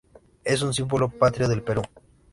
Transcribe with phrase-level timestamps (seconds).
[0.43, 1.83] Es un símbolo patrio del Perú.